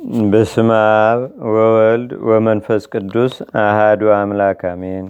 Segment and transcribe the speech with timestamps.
[0.00, 0.70] በስመ
[1.00, 1.20] አብ
[1.52, 5.06] ወወልድ ወመንፈስ ቅዱስ አሃዱ አምላክ አሜን።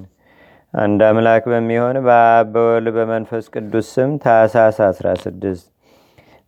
[0.74, 5.62] አንድ አምላክ በሚሆን በአብ በወልድ በመንፈስ ቅዱስ ስም ታኅሳስ 16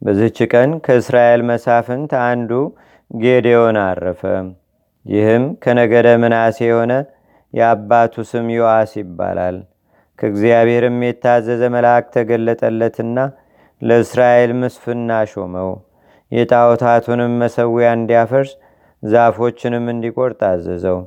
[0.03, 2.51] በዚች ቀን ከእስራኤል መሳፍንት አንዱ
[3.11, 4.23] ጌዴዎን አረፈ።
[5.07, 6.93] ይህም ከነገደ ምናሴ የሆነ
[7.55, 9.57] የአባቱ ስም ዮአስ ይባላል።
[10.19, 13.17] ከእግዚአብሔርም የታዘዘ መልአክ ተገለጠለትና
[13.83, 15.73] ለእስራኤል ምስፍና ሾመው።
[16.33, 18.51] የጣዖታቱንም መሰዊያ እንዲያፈርስ
[19.03, 20.99] ዛፎችንም እንዲቆርጥ አዘዘው።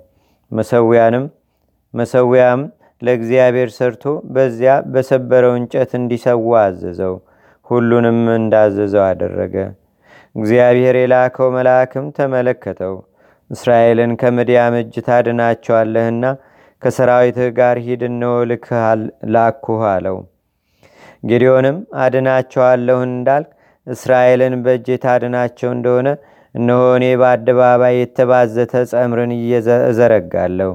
[0.51, 1.25] መሰዊያንም
[1.93, 2.61] መሰዊያም
[3.01, 4.03] ለእግዚአብሔር ሰርቶ
[4.35, 7.15] በዚያ በሰበረው እንጨት እንዲሰዋ አዘዘው።
[7.67, 9.55] ሁሉንም እንዳዘዘው አደረገ።
[10.35, 12.95] እግዚአብሔር የላከው መልአክም ተመለከተው።
[13.49, 16.23] እስራኤልን ከምድያም እጅ ታድናቸዋለህና
[16.81, 18.33] ከሰራዊትህ ጋር ሂድ፣ እነሆ
[19.35, 20.17] ላኩህ አለው።
[21.23, 23.49] ጌዲዮንም አድናቸዋለሁ እንዳልክ
[23.87, 26.07] እስራኤልን በእጅ ታድናቸው እንደሆነ
[26.55, 29.31] እነሆ እኔ በአደባባይ የተባዘተ ጸምርን
[29.89, 30.71] እዘረጋለሁ።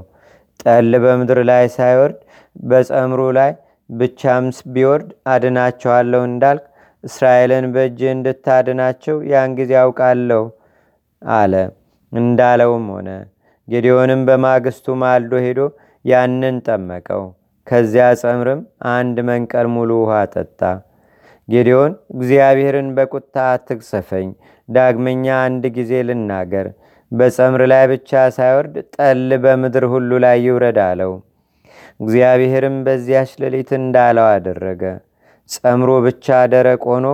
[0.61, 2.19] ጠል በምድር ላይ ሳይወርድ
[2.63, 3.53] በጸምሩ ላይ
[3.91, 6.65] ብቻም ቢወርድ አድናቸዋለሁ እንዳልክ
[7.05, 10.43] እስራኤልን በእጅ እንድታድናቸው ያን ጊዜ አውቃለሁ
[11.23, 11.55] አለ።
[12.13, 13.09] እንዳለውም ሆነ።
[13.69, 15.61] ጌዲዮንም በማግስቱ ማልዶ ሄዶ
[16.05, 17.23] ያንን ጠመቀው።
[17.67, 18.61] ከዚያ ጸምርም
[18.93, 20.61] አንድ መንቀል ሙሉ ውሃ ጠጣ።
[21.51, 24.29] ጌዲዮን እግዚአብሔርን በቁጣ አትቅሰፈኝ፣
[24.69, 26.67] ዳግመኛ አንድ ጊዜ ልናገር፣
[27.13, 31.13] በጸምር ላይ ብቻ ሳይወርድ ጠል በምድር ሁሉ ላይ ይውረድ አለው።
[32.01, 34.83] እግዚአብሔርም በዚያች ሌሊት እንዳለው አደረገ።
[35.51, 37.07] ጸምሮ ብቻ ደረቅ ሆኖ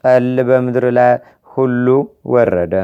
[0.00, 1.12] ጠል በምድር ላይ
[1.50, 1.86] ሁሉ
[2.34, 2.74] ወረደ።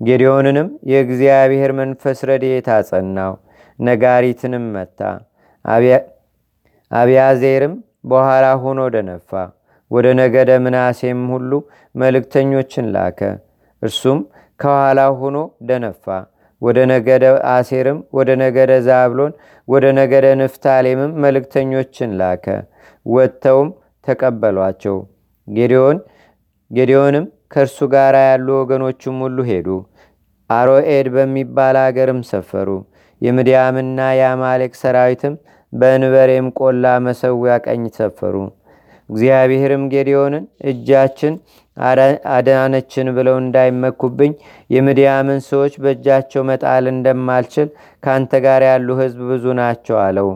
[0.00, 3.32] ጌዲዮንንም የእግዚአብሔር መንፈስ ረድኤት አጸናው፣
[3.78, 5.00] ነጋሪትንም መታ።
[6.90, 7.74] አብያዜርም
[8.10, 9.30] በኋላ ሆኖ ደነፋ።
[9.92, 11.50] ወደ ነገደ ምናሴም ሁሉ
[11.94, 13.20] መልእክተኞችን ላከ።
[13.82, 14.18] እርሱም
[14.60, 15.36] ከኋላ ሆኖ
[15.68, 16.04] ደነፋ።
[16.62, 19.32] ወደ ነገደ አሴርም፣ ወደ ነገደ ዛብሎን፣
[19.68, 22.46] ወደ ነገደ ንፍታሌምም መልእክተኞችን ላከ።
[23.06, 23.70] ወጥተውም
[24.06, 24.96] ተቀበሏቸው።
[25.48, 25.98] ጌዲዮን
[26.70, 29.68] ጌዲዮንም ከእርሱ ጋር ያሉ ወገኖቹም ሁሉ ሄዱ።
[30.50, 32.68] አሮኤድ በሚባል አገርም ሰፈሩ።
[33.22, 35.34] የምድያምና የአማሌቅ ሰራዊትም
[35.72, 38.36] በእንበሬም ቆላ መሰዊያ ቀኝ ሰፈሩ።
[39.12, 41.34] እግዚአብሔርም ጌዲዮንን እጃችን
[42.34, 44.32] አዳነችን ብለው እንዳይመኩብኝ
[44.70, 47.68] የምድያምን ሰዎች በእጃቸው መጣል እንደማልችል
[48.02, 50.28] ከአንተ ጋር ያሉ ሕዝብ ብዙ ናቸው አለው።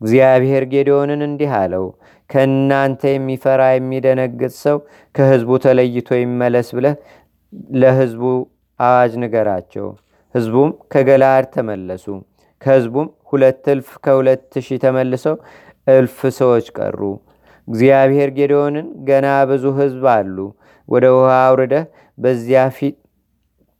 [0.00, 1.86] እግዚአብሔር ጌዲዮንን እንዲህ አለው፣
[2.30, 4.76] ከእናንተ የሚፈራ የሚደነግጥ ሰው
[5.14, 6.96] ከሕዝቡ ተለይቶ ይመለስ ብለህ
[7.76, 8.22] ለሕዝቡ
[8.80, 9.86] አዋጅ ንገራቸው።
[10.34, 12.04] ሕዝቡም ከገላድ ተመለሱ።
[12.62, 15.36] ከሕዝቡም ሁለት እልፍ ከሁለት ሺህ ተመልሰው
[15.86, 17.00] እልፍ ሰዎች ቀሩ።
[17.68, 20.36] እግዚአብሔር ጌዲዮንን ገና ብዙ ሕዝብ አሉ፣
[20.88, 21.84] ወደ ውሃ አውርደህ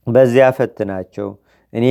[0.06, 1.28] በዚያ ፈትናቸው፣
[1.72, 1.86] እኔ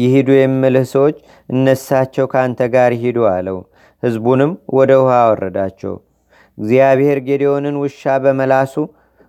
[0.00, 1.16] ይሂዱ የምልህ ሰዎች
[1.48, 3.58] እነሳቸው ከአንተ ጋር ይሂዱ አለው።
[4.02, 5.94] ሕዝቡንም ወደ ውሃ አወረዳቸው።
[6.58, 8.74] እግዚአብሔር ጌዲዮንን ውሻ በመላሱ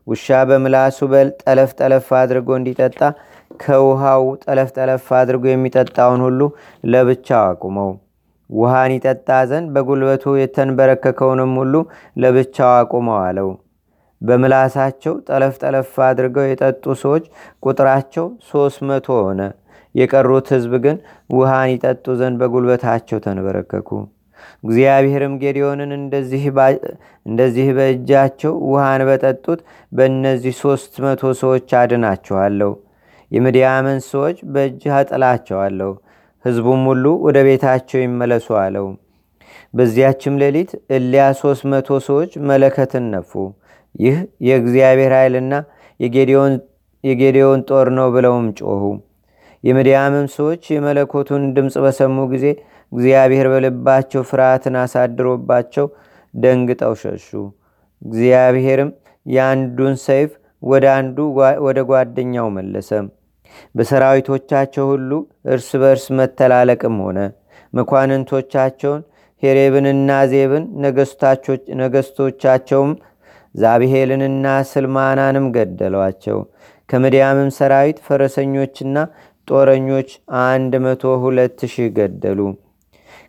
[0.08, 0.98] ውሻ በምላሱ
[1.42, 3.00] ጠለፍ ጠለፍ አድርጎ እንዲጠጣ
[3.60, 6.40] ከውሃው ጠለፍ ጠለፍ አድርጎ የሚጠጣውን ሁሉ
[6.86, 7.92] ለብቻው አቁመው
[8.50, 11.74] ውሃን ይጠጣ ዘንድ በጉልበቱ የተንበረከከውንም ሁሉ
[12.22, 13.50] ለብቻው አቁመው አለው።
[14.22, 17.26] በምላሳቸው ጠለፍ ጠለፍ አድርገው የጠጡ ሰዎች
[17.64, 19.42] ቁጥራቸው ሶስት መቶ ሆነ።
[19.96, 20.98] የቀሩት ሕዝብ ግን
[21.30, 23.90] ውሃን ይጠጡ ዘንድ በጉልበታቸው ተንበረከኩ።
[24.64, 25.92] እግዚአብሔርም ጌዲዮንን
[27.26, 29.60] እንደዚህ በእጃቸው ውሃን በጠጡት
[29.92, 32.72] በእነዚህ ሶስት መቶ ሰዎች አድናቸዋለሁ።
[33.32, 35.92] የምድያምን ሰዎች በእጅህ አጥላቸዋለሁ።
[36.48, 38.88] ሕዝቡም ሁሉ ወደ ቤታቸው ይመለሱ አለው።
[39.74, 43.32] በዚያችም ሌሊት እሊያ ሶስት መቶ ሰዎች መለከትን ነፉ።
[43.96, 45.54] ይህ የእግዚአብሔር ኃይልና
[47.04, 48.84] የጌዲዮን ጦር ነው ብለውም ጮኹ።
[49.64, 52.46] የምድያምም ሰዎች የመለኮቱን ድምፅ በሰሙ ጊዜ
[52.92, 55.88] እግዚአብሔር በልባቸው ፍርሃትን አሳድሮባቸው
[56.34, 57.30] ደንግጠው ሸሹ።
[58.02, 58.90] እግዚአብሔርም
[59.26, 60.30] የአንዱን ሰይፍ
[60.64, 61.18] ወደ አንዱ
[61.66, 62.90] ወደ ጓደኛው መለሰ።
[63.76, 65.12] በሰራዊቶቻቸው ሁሉ
[65.48, 67.20] እርስ በርስ መተላለቅም ሆነ።
[67.74, 69.02] መኳንንቶቻቸውን
[69.44, 70.64] ሄሬብንና ዜብን
[71.82, 72.92] ነገስቶቻቸውም
[73.56, 76.40] ዛብሄልንና ስልማናንም ገደሏቸው።
[76.90, 78.98] ከምድያምም ሰራዊት ፈረሰኞችና
[79.48, 80.10] ጦረኞች
[80.46, 82.40] አንድ መቶ ሁለት ሺህ ገደሉ።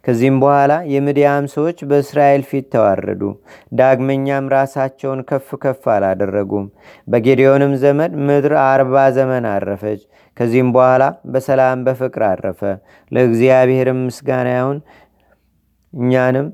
[0.08, 3.22] ከዚህም በኋላ የምድያም ሰዎች በእስራኤል ፊት ተዋረዱ።
[3.78, 6.66] ዳግመኛም ራሳቸውን ከፍ ከፍ አላደረጉም።
[7.08, 10.00] በጌዲዮንም ዘመን ምድር አርባ ዘመን አረፈች።
[10.36, 11.02] ከዚህም በኋላ
[11.32, 12.62] በሰላም በፍቅር አረፈ።
[13.12, 14.78] ለእግዚአብሔርም ምስጋና ይሁን፣
[15.92, 16.48] እኛንም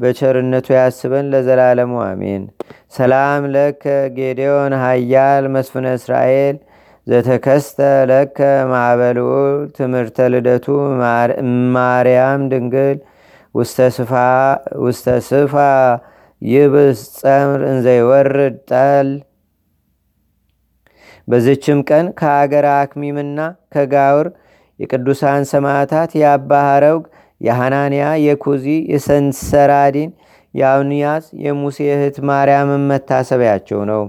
[0.00, 2.44] በቸርነቱ ያስበን ለዘላለሙ አሜን።
[2.96, 3.84] ሰላም ለከ
[4.16, 6.56] ጌዴዎን ሃያል መስፍነ እስራኤል
[7.06, 7.78] ዘተከስተ
[8.10, 8.38] ለከ
[8.70, 9.28] ማዕበልኡ
[9.76, 10.66] ትምህርተ ልደቱ
[11.74, 12.98] ማርያም ድንግል
[13.54, 15.54] ውስተ ስፋ
[16.42, 18.38] ይብስ ጸምር እንዘይወርድ
[18.70, 19.08] ጠል
[21.28, 23.38] በዝችም ቀን ከአገር አክሚምና
[23.74, 24.28] ከጋውር
[24.80, 27.04] የቅዱሳን ሰማዕታት የአባ ሐረውግ
[27.40, 30.10] የሐናንያ የኩዚ የሰንሰራዲን
[30.54, 34.02] የአውንያስ የሙሴ እህት ማርያምን መታሰቢያቸው ነው።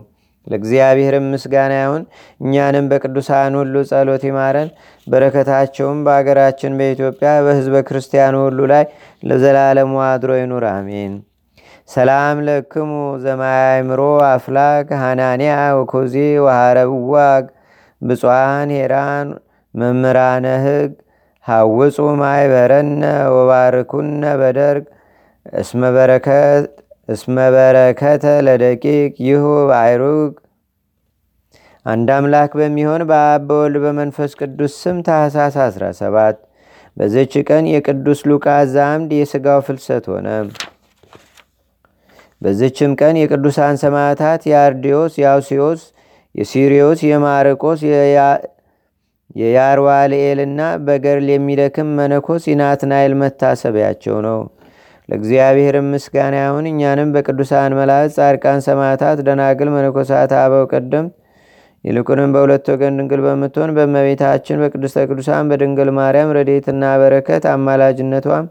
[0.47, 2.03] ለእግዚአብሔር ምስጋና ይሁን።
[2.41, 4.69] እኛንም በቅዱሳን ሁሉ ጸሎት ይማረን።
[5.07, 8.83] በረከታቸውም በአገራችን በኢትዮጵያ በሕዝበ ክርስቲያኑ ሁሉ ላይ
[9.23, 11.13] ለዘላለሙ አድሮ ይኑር፣ አሜን።
[11.89, 12.91] ሰላም ለክሙ
[13.23, 17.45] ዘማያምሮ አፍላግ ሃናንያ ወኮዚ ወሃረብዋግ
[18.01, 19.27] ብፁዓን ሄራን
[19.73, 20.91] መምህራነ ሕግ
[21.45, 21.79] ሃውፁ
[22.21, 23.03] ማይበረነ
[23.35, 24.85] ወባርኩነ በደርግ
[25.53, 25.81] እስመ
[27.09, 29.43] በረከተ ለደቂቅ ይሁ
[29.77, 30.33] አይሩግ
[31.85, 36.37] አንድ አምላክ በሚሆን በአብ በወልድ በመንፈስ ቅዱስ ስም ታህሳስ 17
[36.97, 40.27] በዘች ቀን የቅዱስ ሉቃስ ዛምድ የሥጋው ፍልሰት ሆነ።
[42.41, 45.81] በዝችም ቀን የቅዱሳን ሰማዕታት የአርዲዮስ፣ የአውሲዮስ፣
[46.35, 47.79] የሲሪዮስ፣ የማርቆስ፣
[49.35, 54.39] የያርዋልኤልና በገርል የሚደክም መነኮስ የናትናኤል መታሰቢያቸው ነው።
[55.09, 61.13] ለእግዚአብሔር ምስጋና ይሁን። እኛንም በቅዱሳን መላእክት፣ ጻድቃን፣ ሰማዕታት፣ ደናግል፣ መነኮሳት፣ አበው ቀደምት
[61.83, 68.45] ይልቁንም በሁለት ወገን ድንግል በምትሆን በእመቤታችን በቅድስተ ቅዱሳን በድንግል ማርያም ረዴትና በረከት አማላጅነቷም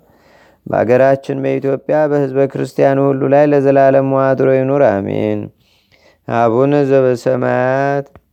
[0.66, 5.40] በአገራችን በኢትዮጵያ በሕዝበ ክርስቲያኑ ሁሉ ላይ ለዘላለም ዋድሮ ይኑር፣ አሜን።
[6.28, 8.06] አቡነ ዘበሰማያት